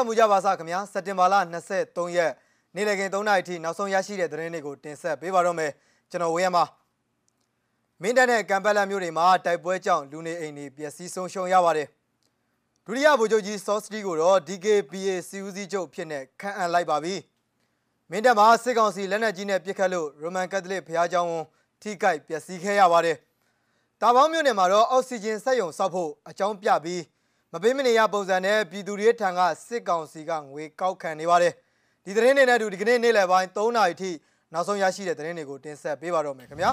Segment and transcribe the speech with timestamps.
[0.00, 1.34] တော်မူကြပါစားခင်ဗျာစက်တင်ဘာလ
[1.74, 2.32] 23ရက်
[2.74, 5.70] နေ့လည်ခင်း3နာရီထိနောက်ဆုံးရရှိတဲ့သတင်းတွေကိုတင်ဆက်ပေးပါတော့မယ်
[6.10, 6.58] ကျွန်တော်ဝင်းရမ
[8.02, 11.88] မင်းတပ်နဲ့ကံပက်လက်မြို့တွေမှာတိုက်ပွဲကြောင့်လူနေအိမ်တွေပျက်စီးဆုံးရှုံးရပါတယ်
[12.86, 17.14] ဒုတိယဗိုလ်ချုပ်ကြီးစောစတီကိုတော့ DKPA စီဦးစီးချုပ်ဖြစ်နေခန့်အပ်လိုက်ပါပြီ
[18.10, 21.44] မင်းတပ်မှာစစ်ကောင်စီလက်နက်ကြီးနဲ့ပစ်ခတ်လို့ရိုမန်ကက်သလစ်ဘုရားကျောင်းဝန်
[21.82, 23.16] ထိခိုက်ပျက်စီးခဲ့ရပါတယ်
[24.00, 27.02] တာပေါင်းမြို့နယ်မှာတော့အောက်ဆီဂျင်စက်ရုံစောက်ဖို့အကြောင်းပြပြီး
[27.54, 31.52] မပေးမနေရပုံစံနဲ့ပြည်သူတွေထံကစစ်ကောင်စီကငွေကောက်ခံနေပါတယ်
[32.04, 34.10] ဒီသတင်းတွေနဲ့အတူဒီကနေ့နေ့လယ်ပိုင်း3နာရီထိ
[34.52, 36.70] နောက်ဆုံးရရှိတဲ့သတင်းတွေကိုတင်ဆက်ပေးပါတော့မယ်ခင်ဗျာ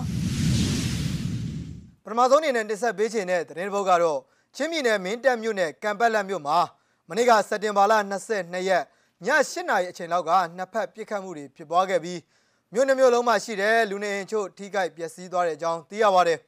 [2.04, 4.20] ပထမဆုံးအနေနဲ့တင်ဆက်ပေးချင်တဲ့သတင်းတစ်ပုဒ်ကတော့
[4.56, 6.58] ချင်းပြည်နယ်မင်းတပ်မြို့နယ်ကံပက်လက်မြို့မှာ
[7.10, 7.94] မနေ့ကစက်တင်ဘာလ
[8.32, 8.84] 22ရက်
[9.26, 12.20] ည8နာရီအချိန်လောက်ကနှစ်ဖက်ပြစ်ခတ်မှုတွေဖြစ်ပွားခဲ့ပြီး
[12.74, 16.40] မြို့နယ်မြို့လုံးမှာရှိတဲ့လူနေအိမ်ချို့ထိခိုက်ပျက်စီးသွားတဲ့အကြောင်းသိရပါတယ်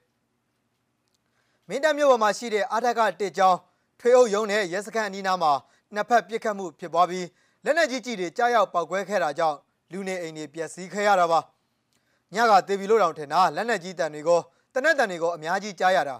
[1.67, 3.59] မင်းတပ်မြို့ပေါ်မှာရှိတဲ့အာထကတစ်ကျောင်း
[4.00, 5.52] ထွေအုပ်ရုံးနဲ့ရဲစခန်းအနီးနားမှာ
[5.94, 7.28] နှစ်ဖက်ပစ်ခတ်မှုဖြစ်ပွားပြီး
[7.66, 9.58] လက်နက်ကြီးကြီးတွေကြားရောက်ပောက်ကွဲခဲ့တာကြောင့်
[9.92, 11.39] လူနေအိမ်တွေပျက်စီးခဲ့ရတာပါ
[12.33, 14.39] ညကတေဗီလို့တောင်ထင်တာလက်နက်ကြီးတန်တွေကို
[14.73, 16.16] တနက်တန်တွေကိုအများကြီးကြားရတာ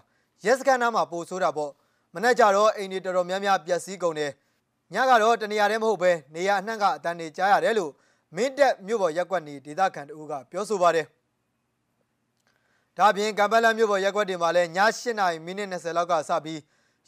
[0.46, 1.72] ရဲစခန်းနားမှာပို့ဆိုးတာပေါ့
[2.14, 4.32] မနေ့ကျတော့အိမ်တွေတော်တော်များများပျက်စီးကုန်တယ်
[4.94, 7.92] ညကတော့တနေရာတည်းမဟုတ်ပဲနေရာအနှံ့ကအတန်းတွေကြားရတယ်လို့
[8.36, 11.06] မင်းတက်မြို့ပေါ်ရက်ကွက်နေဒေသခံတို့ကပြောဆိုပါတယ်
[12.98, 16.60] ဒါပြင်ကံပက်လက်မြို့ပေါ်ရက်ကွက်တွေမှာလည်းည8:00နာရီမိနစ်20လောက်ကစပြီး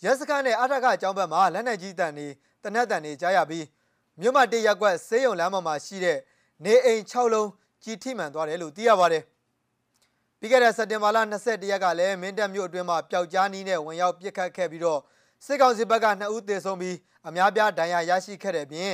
[0.03, 2.28] ရဲစခန်းနဲ့အထက်ကအကြောင်းဘက်မှာလက်နက်ကြီးတန်တွေ
[2.64, 3.66] တနက်တန်တွေကြားရပြီး
[4.20, 6.17] မြို့မတေးရက်ကွက်ဆေးရုံလမ်းပေါ်မှာရှိတဲ့
[6.66, 7.50] နေအိမ်6လုံး
[7.84, 9.23] ကြီးထိမှန်သွားတယ်လို့သိရပါတယ်။
[10.39, 15.00] ပြီးခဲ့တဲ့စက်တင်ဘာလ22ရက်ကလည်းမင်းတပ်မြို့အတွင်းမှာပျောက်ကြားနီးနဲ့ဝင်ရောက်ပစ်ခတ်ခဲ့ပြီးတော့
[15.45, 16.95] စစ်ကောင်စီဘက်က2ဦးသေဆုံးပြီး
[17.28, 18.92] အများပြားဒဏ်ရာရရှိခဲ့တဲ့ပြင်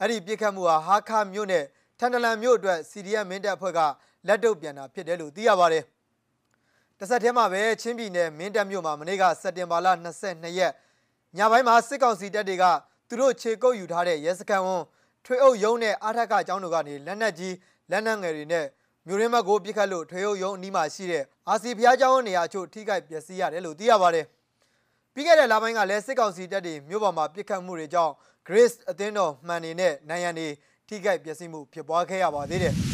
[0.00, 1.64] အဲ့ဒီပစ်ခတ်မှုဟာဟာခမြို့နဲ့
[1.98, 3.80] ထန်တလန်မြို့အတွက် CDM မင်းတပ်အဖွဲ့က
[4.26, 5.84] လက်တုပ်ပြန်တာဖြစ်တယ်လို့သိရပါတယ်။
[6.98, 9.88] တစ်ဆက်တည်းမှာပဲချင်းပြည်နယ်မင်းတပ်မြို့မှာမနေ့ကစက်တင်ဘာလ
[10.22, 10.72] 22ရက်
[11.36, 12.64] ညပိုင်းမှာစစ်ကောင်စီတပ်တွေက
[13.08, 14.82] သူတို့ခြေကုပ်ယူထားတဲ့ရဲစခန်းဝန်
[15.24, 17.54] ထွေအုပ်ရုံးနဲ့အာထက်ကကျောင်းတို့ကနေလက်နက်ကြီး
[17.90, 18.66] လက်နက်ငယ်တွေနဲ့
[19.06, 24.26] မြို့ရင်းဘက်ကိုပြစ်ခတ်လို့ထွေအုပ်ရုံးအနီးမှာရှိတဲ့အာစီဖျားကျောင်းနေရာချို့ထိခိုက်ပျက်စီးရတယ်လို့သိရပါတယ်။
[25.14, 28.12] ပြီးခဲ့တဲ့လပိုင်းကလည်းစစ်ကောင်စီတပ်တွေမြို့ပေါ်မှာပြစ်ခတ်မှုတွေကြောင့်
[28.46, 30.48] Grace အသင်းတော်မှန်နေနဲ့နိုင်ရန်တွေ
[30.88, 32.76] ထိခိုက်ပျက်စီးမှုဖြစ်ပွားခဲ့ရပါသေးတယ်။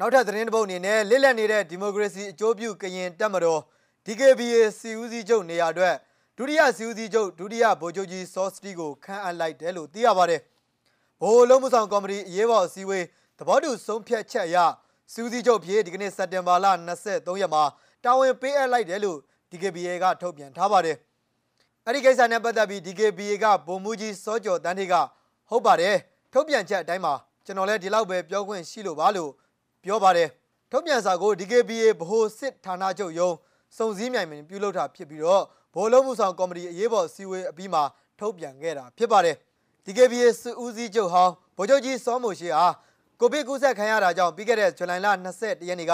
[0.00, 3.60] နောက်ထပ်သတင်းတစ်ပုဒ်အနေနဲ့လစ်လက်နေတဲ့ဒီမိုကရေစီအကျိုးပြုကရင်တပ်မတော်
[4.06, 5.94] DKBA စီဦးစီးချုပ်နေရာအတွက်
[6.36, 10.40] ဒုတိယစီဦးစီးချုပ်ဒုတိယဗိုလ်ချုပ်ကြီးစောစတီကိုခန့်အပ်လိုက်တယ်လို့သိရပါတယ်။
[11.20, 13.04] ဗိုလ်လုံးမှုဆောင်ကော်မတီအရေးပေါ်အစည်းအဝေး
[13.38, 14.56] သဘောတူဆုံးဖြတ်ချက်အရ
[15.12, 16.66] စီဦးစီးချုပ်ဖြစ်ဒီကနေ့စက်တင်ဘာလ
[16.98, 17.62] 23ရက်မှာ
[18.04, 19.18] တာဝန်ပေးအပ်လိုက်တယ်လို့
[19.50, 20.96] DKBA ကထုတ်ပြန်ထားပါတယ်။
[21.86, 24.94] အဲ့ဒီကိစ္စနဲ့ပတ်သက်ပြီး DKBA ကဗိုလ်မှူးကြီးစောကျော်တန်းထေက
[25.50, 25.96] ဟုတ်ပါတယ်
[26.32, 29.30] ထုတ်ပြန်ချက်အတိုင်းမှာကျွန်တော်လည်းဒီလောက်ပဲပြောခွင့်ရှိလို့ပါလို့
[29.84, 30.28] ပြောပါတယ်
[30.70, 33.36] ထုတ်ပြန်စာကို DKBA ဗဟိုစစ်ဌာနချုပ်ရုံး
[33.76, 37.82] စုံစည်းမြိုင်ပင်ပြုလုပ်တာဖြစ်ပြီးတော့ဗဟိုလုံးမှုဆောင်ကော်မတီအရေးပေါ်စီဝေးအပြီးမှာ
[38.18, 39.36] ထုတ်ပြန်ခဲ့တာဖြစ်ပါတယ်
[39.84, 42.66] DKBA စစ်ဦးစီးချုပ်ဟောင်းဗိုလ်ချုပ်ကြီးစောမိုရှိဟာ
[43.20, 45.92] ကိုဗစ်ကူးစက်ခံရတာကြောင့်ပြီးခဲ့တဲ့ဇူလိုင်လ21ရက်နေ့က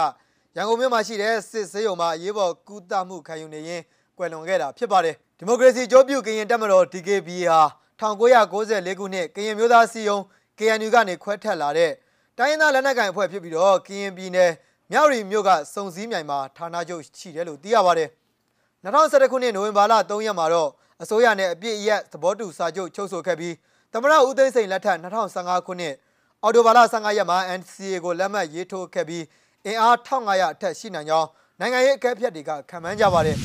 [0.56, 3.82] ရန်ကုန်မြို့မှာရှိတဲ့စစ်ဆေးရုံမှာအရေးပေါ်ကုသမှုခံယူနေရင်း
[4.18, 7.62] ကွယ်လွန်ခဲ့တာဖြစ်ပါတယ်ဒီမိုကရေစီကြိုးပြုကရင်တပ်မတော် DKBA ဟာ
[8.00, 10.18] 1994ခုနှစ်ကရင်မျိုးသားစီယုံ
[10.58, 11.90] KNU ကနေခွဲထွက်လာတဲ့
[12.38, 14.50] တိုင်းရင်းသားလက်နက်ကိုင်အဖွဲ့ဖြစ်ပြီးတော့ကရင်ပြည်နယ်
[14.92, 18.08] မြောက်ရီမြို့ကစုံစည်းမြိုင်မှာဌာနချုပ်ရှိတယ်လို့သိရပါတယ်။
[18.84, 20.70] 2011ခုနှစ်နိုဝင်ဘာလ3ရက်မှာတော့
[21.02, 23.54] အစိုးရနဲ့အပြည့်အရက်သဘောတူစာချုပ်ချုပ်ဆိုခဲ့ပြီး
[23.92, 25.94] သမရဦးသိန်းစိန်လက်ထက်2015ခုနှစ်
[26.42, 29.24] အော်တိုဘာလ15ရက်မှာ NCA ကိုလက်မှတ်ရေးထိုးခဲ့ပြီး
[29.66, 31.28] အင်အား1500အထက်ရှိနိုင်ကြောင်း
[31.60, 33.36] နိုင်ငံရေးအကဲဖြတ်တွေကခံမှန်းကြပါတယ်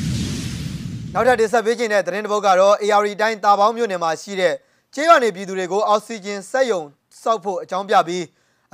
[1.13, 4.53] ။နောက်ထပ်တင်ဆက်ပေးခြင်းတဲ့သတင်းတစ်ပုဒ်ကတော့ AR တိုင်းတာပေါင်းမြို့နယ်မှာရှိတဲ့
[4.93, 6.81] ကျေးရွာနေပြည်သူတွေကိုအောက်ဆီဂျင်စက်ရုံ
[7.21, 8.23] စောက်ဖို့အကြောင်းပြပြီး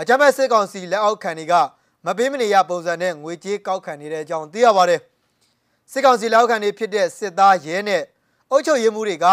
[0.02, 1.54] အကြမ်းဖက်စစ်ကောင်စီလက်အောက်ခံတွေက
[2.06, 5.02] မပေးမနေရပုံစံနဲ့ငွေကြေးကောက်ခံနေတဲ့အကြောင်းသိရပါတယ်
[5.92, 8.02] စစ်ကောင်စီလက်အောက်ခံတွေဖြစ်တဲ့စစ်သားရဲနဲ့
[8.52, 9.26] အုပ်ချုပ်ရေးမှုတွေက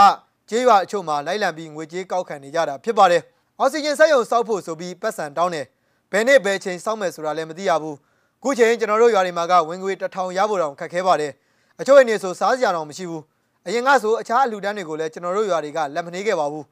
[0.48, 3.22] ကျေးရွာအချို့မှာလိုက်လံပြီးငွေကြေးကောက်ခံနေကြတာဖြစ်ပါတယ်
[3.58, 5.66] အောက်ဆီဂျင်စက်ရုံစောက်ဖို့ဆိုပြီးပတ်စံတောင်းတယ်
[6.12, 7.96] ဘယ်နေ့ဘယ်ချိန်စောက်မယ်ဆိုတာလည်းမသိရဘူး
[8.42, 11.32] ခုချိန်ကျွန်တော်တို့ရွာတွေမှာကဝင်ငွေတထောင်ရဖို့တောင်ခက်ခဲပါတယ်
[11.80, 13.22] အချို့အနေဆိုစားစရာတောင်မရှိဘူး
[13.66, 16.64] အရင်ကဆိုအခြားအလူတန်းတွေကိုလည်းကျွန်တော်တို့ရွာတွေကလက်မနှေးခဲ့ပါဘူး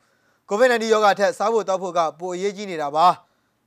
[0.48, 3.06] ကိုဗစ် -19 ရောဂါထက်စားဖို့တောက်ဖို့ကပိုအရေးကြီးနေတာပါ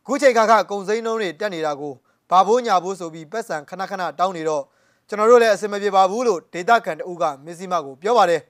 [0.08, 1.94] ခုချိန်ခါခကုံစိမ်းနှုံးတွေတက်နေတာကို
[2.30, 4.64] ဘာဘိုးညာဘိုးဆိုပြီးပတ်စံခဏခဏတောင်းနေတော့
[5.08, 8.42] ကျွန်တော်တို့လည်းအဆင်မပြေပါဘူးလို့ဒေတာကန်တူကမစ္စည်းမကိုပြောပါတယ်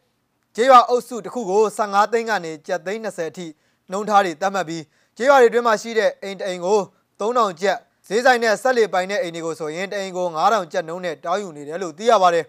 [0.55, 3.47] ကျေးရွာအုပ်စုတစ်ခုကို15သိန်းကနေကျပ်သိန်း20အထိ
[3.91, 4.83] နှုံးထားတွေတတ်မှတ်ပြီး
[5.17, 6.79] ကျေးရွာတွေအတွင်းမှာရှိတဲ့အိမ်တအိမ်ကို
[7.19, 7.77] 3000ကျပ်
[8.07, 12.45] ဈေးဆိုင်နဲ့ဆက်လေပိုင်တဲ့အိမ်တွေကိုဆိုရင်တအိမ်ကို9000ကျပ်နှုံးနဲ့တောင်းယူနေတယ်လို့သိရပါတယ်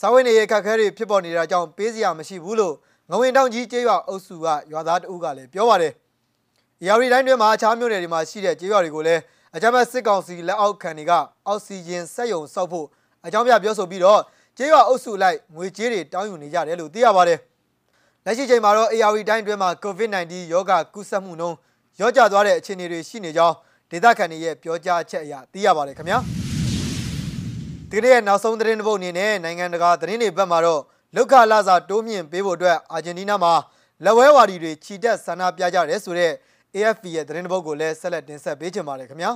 [0.00, 2.74] စာဝတ်နေရခက်ခဲတွေဖြစ်ပေါ်နေတာကြောင့်ပေးစရာမရှိဘူးလို့
[3.10, 5.92] ငဝင်တောင်ကြီးကျေးရွာအုပ်စုကရွာသားတဦးကလည်းပြောပါတယ်။
[6.86, 9.20] ရာရီတိုင်းတွင်မှာအခြားမြို့နယ်တွေမှာရှိတဲ့ကျေးရွာတွေကိုလည်း
[9.56, 11.12] အကြမ်းဖက်စစ်ကောင်စီလက်အောက်ခံတွေက
[11.46, 12.86] အောက်ဆီဂျင်စက်ရုံစောက်ဖို့
[13.26, 14.20] အကြောင်းပြပြောဆိုပြီးတော့
[14.56, 17.38] ကျေးရွာအုပ်စုလိုက်ငွေကြေးတွေတောင်းယူနေကြတယ်လို့သိရပါတယ်။
[18.24, 21.56] လက်ရှိချိန်မှာတော့ ARV တိုင်းအတွင်းမှာ COVID-19 ရောဂါကူးစက်မှုနှုန်း
[22.00, 23.54] ရောကျသွားတဲ့အခြေအနေတွေရှိနေကြောင်း
[23.90, 26.18] ဒေသခံတွေရဲ့ပြောကြားချက်အရသိရပါတယ်ခင်ဗျာ
[27.90, 30.80] ဒီကနေ့ရဲ့နောက်ဆုံးသတင်းတစ်ပုဒ်အနေနဲ့နိုင်ငံတကာသတင်းတွေဘက်မှာတော့
[31.16, 33.52] လောက်ခလာစာတိုးမြင့်ပေးဖို့အတွက်အာဂျင်တီးနားမှာ
[34.04, 36.34] လက်ဝဲဝါဒီတွေခြိတက်ဆန္ဒပြကြတယ်ဆိုတော့
[36.76, 39.32] AFP ရဲ့သတင်းတစ်ပုဒ်ကိုလည်းဆက်လက်တင်ဆက်ပေးချင်ပါတယ်ခင်ဗျာ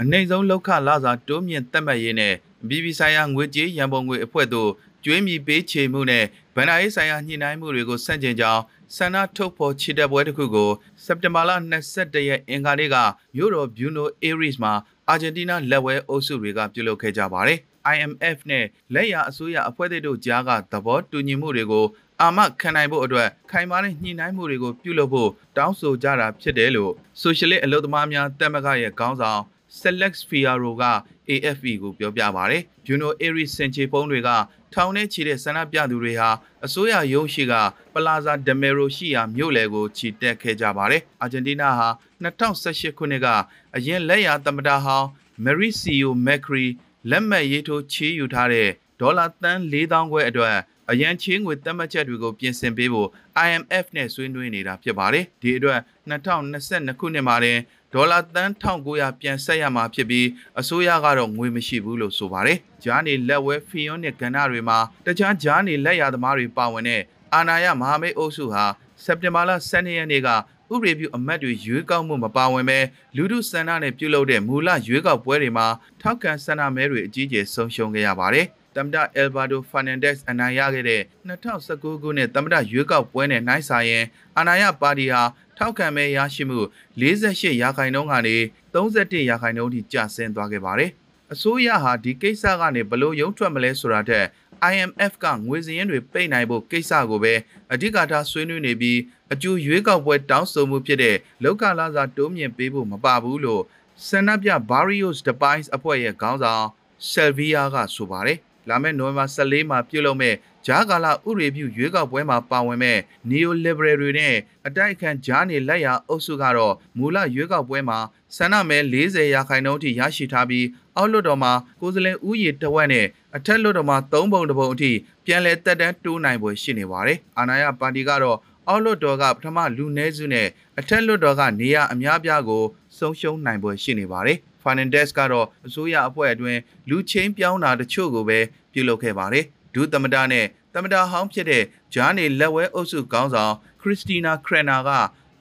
[0.00, 2.34] အနိုင်ဆုံးလောက်ခလာစာတိုးမြင့်တက်မှတ်ရေးနဲ့
[2.68, 4.70] ပြည်ပဆိုင်ရာငွေကြေးရန်ပုံငွေအဖွဲ့တို့
[5.04, 6.24] ကျွေးမြီပေးချေမှုနဲ့
[6.54, 8.62] ဗန်နာရေးဆိုင်ရာညှိနှိုင်းမှုတွေကိုဆန့်ကျင်ကြောင်း
[8.96, 10.70] ဆန္ဒထုတ်ဖော်ချစ်တဲ့ပွဲတစ်ခုကို
[11.04, 11.50] စက်တင်ဘာလ
[11.90, 12.96] 22ရက်အင်္ဂါနေ့က
[13.36, 14.72] မြို့တော်ဘျူနိုအေရီစ်မှာ
[15.08, 17.58] အာဂျင်တီးနားလက်ဝဲအုပ်စုတွေကပြုလုပ်ခဲ့ကြပါတယ်။
[17.94, 18.64] IMF နဲ့
[18.94, 21.84] လက်ရအစိုးရအဖွဲ့တွေတို့ကြားကသဘောတူညီမှုတွေကို
[22.22, 29.42] အာမခံနိုင်ဖို့အတွက်ခိုင်မာတဲ့ညှိနှိုင်းမှုတွေကိုပြုလုပ်ဖို့တောင်းဆိုကြတာဖြစ်တယ်လို့ဆိုရှယ်လစ်အလုပ်သမားများတက်မကရဲ့ခေါင်းဆောင်
[29.80, 30.84] Select Fiaro က
[31.30, 32.56] AFP ကိုပြောပြပါဗျ။
[32.86, 34.30] Juno Aries စင်ချေပုံးတွေက
[34.72, 36.30] ထောင်ထဲချီတဲ့ဆန္ဒပြသူတွေဟာ
[36.64, 37.54] အစိုးရရုံးရှိက
[37.94, 41.88] ပလာဇာဒမေရိုရှိရာမြို့လယ်ကိုချီတက်ခဲ့ကြပါတယ်။အာဂျင်တီးနားဟာ
[42.24, 43.28] 2018ခုနှစ်က
[43.76, 45.08] အရင်လက်ရသမ္မတဟောင်း
[45.44, 46.66] Mauricio Macri
[47.10, 48.68] လက်မှတ်ရေးထိုးချေးယူထားတဲ့
[49.00, 50.56] ဒေါ်လာသန်း4000ခွဲအတွက်
[50.90, 53.08] အရန်ချင်းငွေတက်မှတ်ချက်တွေကိုပြင်ဆင်ပေးဖို့
[53.46, 55.80] IMF နဲ့ဆွေးနွေးနေတာဖြစ်ပါတယ်။ဒီအတွက်
[56.10, 57.58] 2022ခုနှစ်မှာတင်
[57.94, 60.26] ဒေါ်လာသန်း1900ပြန်ဆက်ရမှာဖြစ်ပြီး
[60.60, 67.02] အစိုးရကတော့ငွေမရှိဘူးလို့ဆိုပါတယ်။ဂျားနေလက်ဝဲဖီယွန်နဲ့ကဏ္ဍတွေမှာတခြားဂျားနေလက်ရသမားတွေပါဝင်တဲ့
[67.34, 68.64] အာနာယမဟာမိတ်အုပ်စုဟာ
[69.04, 70.28] စက်တင်ဘာလ12ရက်နေ့က
[70.74, 72.78] ဥပဒေပြုအမတ်တွေရွေးကောက်မှုမပါဝင်ပဲ
[73.16, 75.66] လူထုဆန္ဒနဲ့ပြုလုပ်တဲ့မူလရွေးကောက်ပွဲတွေမှာ
[76.00, 78.46] ထောက်ခံဆန္ဒမဲတွေအကြီးအကျယ်ဆုံးရှုံးခဲ့ရပါတယ်။
[78.78, 84.04] သမ္မတအယ်ဘာဒိုဖာနန်ဒက်စ်အနိုင်ရခဲ့တဲ့2019ခုနှစ်သမ္မတရွေးကောက်ပွဲနဲ့နှိုင်းစာရင်
[84.36, 85.22] အာဏာရပါတီဟာ
[85.58, 86.60] ထောက်ခံမဲရရှိမှု
[87.00, 88.36] 48ရာခိုင်နှုန်းကနေ
[88.74, 90.90] 31ရာခိုင်နှုန်းထိကျဆင်းသွားခဲ့ပါတယ်။
[91.32, 94.26] အစိုးရဟာဒီကိစ္စကနေဘလို့ရုံထွက်မလဲဆိုတာထက်
[94.72, 97.34] IMF ကငွေစည်းရင်းတွေပိတ်နိုင်ဖို့ကိစ္စကိုပဲ
[97.72, 98.98] အဓိကထားဆွေးနွေးနေပြီး
[99.32, 103.62] အကျိုးရွေးကောက်ပွဲတောင်းဆိုမှုဖြစ်တဲ့လောက်ကလာစာတိုးမြင့်ပေးဖို့မပါဘူးလို့
[104.06, 106.66] ဆန္ဒပြ Barrios de Pais အဖွဲ့ရဲ့ခေါင်းဆောင်
[107.10, 108.38] Selvia ကဆိုပါတယ်။
[108.68, 110.34] လာမယ့်နိုဝင်ဘာ14မှာပြုလုပ်မဲ့
[110.66, 112.98] ဂျားကာလာဥရေပြုရွေးကောက်ပွဲမှာပါဝင်မဲ့
[113.30, 114.34] Neo Liberal တွေနဲ့
[114.66, 117.98] အတိုက်အခံဂျားနေလက်ရအုပ်စုကတော့မူလရွေးကောက်ပွဲမှာ
[118.36, 120.66] ဆန္ဒမဲ40ရာခိုင်နှုန်းထိရရှိထားပြီး
[120.96, 123.06] အောက်လွှတ်တော်မှာကိုယ်စားလှယ်ဥယျာဉ်တဝက်နဲ့
[123.36, 124.90] အထက်လွှတ်တော်မှာ3ပုံတစ်ပုံအထိ
[125.24, 128.38] ပြန်လည်တက်တန်းတိုးနိုင်ပွဲရှိနေပါတယ်။အာဏာရပါတီကတော့
[128.68, 130.48] အောက်လွှတ်တော်ကပထမလူနည်းစုနဲ့
[130.78, 132.64] အထက်လွှတ်တော်ကနေရအများပြားကို
[133.00, 136.60] ဆုံးရှုံးနိုင်ပွဲရှိနေပါတယ်။ Fernandez ကတော့အစိုးရအဖွဲ့အတွင်း
[136.90, 138.38] လူချင်းပြောင်းတာတချို့ကိုပဲ
[138.72, 141.62] ပြုလုပ်ခဲ့ပါတယ်။ဒုသမ္မတနဲ့သမ္မတဟောင်းဖြစ်တဲ့
[141.94, 144.90] ဂျာနေလက်ဝဲအုပ်စုခေါင်းဆောင်ခရစ်စတီနာခရနာက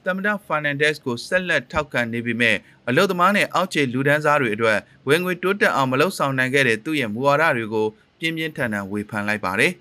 [0.06, 2.56] သမ္မတဖာနန်ဒက်စ်ကိုဆက်လက်ထောက်ခံနေပေမဲ့
[2.88, 4.77] အလုသမားနဲ့အောက်ခြေလူဒန်းစားတွေအတွက်
[5.07, 7.88] ဝင်ငွေတိုးတက်အောင်မလုပ်ဆောင်နိုင်ခဲ့တဲ့သူ့ရဲ့မူဝါဒတွေကို
[8.19, 9.71] ပြင်းပြင်းထန်ထန်ဝေဖန်လိုက်ပါတယ်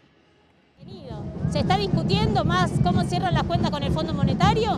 [1.53, 4.71] Se está discutiendo más cómo cierran las cuentas con el Fondo Monetario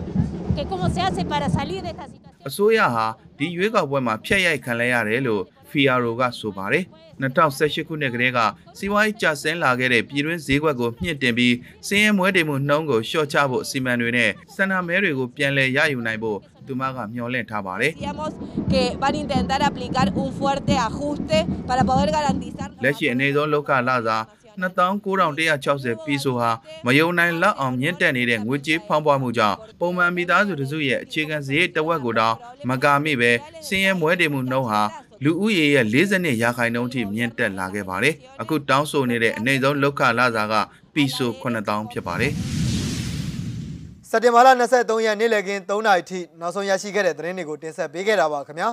[0.55, 2.29] que cómo se hace para salir de esta situación.
[2.47, 3.05] အစိုးရဟာ
[3.37, 6.83] ဒီရွေးကောက်ပွဲမှာဖျက်ရိုက်ခံလိုက်ရတယ်လို့ဖီယာရိုကဆိုပါတယ်
[7.21, 8.39] 2018ခုနှစ်ကတည်းက
[8.77, 11.55] စီးပွားရေးကျဆင်းလာခဲ့တဲ့ပြည်တွင်းဈေးကွက်ကိုမြင့်တင်ပြီး
[11.87, 16.37] စင်းရဲမွဲတေမှုနှုန်းကိုလျှော့ချဖို့အစီအမံတွေနဲ့စန္ဒမဲတွေကိုပြန်လည်ရယူနိုင်ဖို့
[16.67, 18.31] သူမကမျှော်လင့်ထားပါတယ် Decíamos
[18.71, 21.37] que van a intentar aplicar un fuerte ajuste
[21.69, 24.23] para poder garantizar လက်ရှိအနေဆုံးလောက်ခလာစား
[24.61, 26.49] 2960ပြည်ဆိုဟာ
[26.85, 32.35] မယုံနိုင်လောက်အောင်မြင့်တက်နေတဲ့ငွေကြေးဖောင်းပွားမှုကြောင့်ပုံမှန်မိသားစုတစုရဲ့အခြေခံစရိတ်တစ်ဝက်ကိုတောင်
[32.69, 33.31] မကာမိပဲ
[33.67, 34.81] စင်းရဲမွဲတေမှုနှုန်းဟာ
[35.23, 40.53] လူဦးရေရဲ့40ရာခိုင်နှုန်းထိမြင့်တက်လာခဲ့ပါတယ်။အခုတောင်းဆိုနေတဲ့အနေဆုံးလောက်ခလာစားက
[40.93, 42.33] ပီဆို9000ဖြစ်ပါတယ်။
[44.09, 48.69] စက်တင်ဘာလ23ရက်နေ့လည်ခင်း3နာရီထိနောက်ဆုံးရရှိခဲ့တဲ့သတင်းတွေကိုတင်ဆက်ပေးခဲ့တာပါခင်ဗျာ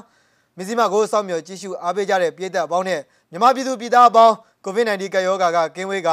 [0.56, 3.00] မဇီမာကိုစောင့်မျှော်ကြည့်ရှုအားပေးကြတဲ့ပြည်သက်အပေါင်းနဲ့
[3.30, 4.34] မြန်မာပြည်သူပြည်သားအပေါင်း
[4.68, 6.10] COVID-19 ကရောဂါကကင်းဝေးက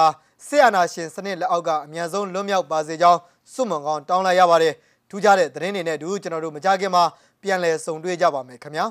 [0.47, 3.19] ဆေးအာနာရှင်စနစ်လက်အောက်ကအမြန်ဆုံးလွတ်မြောက်ပါစေကြောင်း
[3.53, 4.73] ဆုမွန်ကောင်းတောင်းလိုက်ရပါတယ်
[5.09, 7.03] ထူးခြားတဲ့သတင်းတွေနဲ့အတူကျွန်တော်တို့မကြခင်မှာ
[7.41, 8.85] ပြန်လည်ဆုံတွေ့ကြပါမယ်ခင်ဗျာ